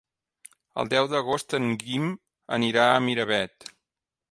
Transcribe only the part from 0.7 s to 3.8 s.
El deu d'agost en Guim anirà a Miravet.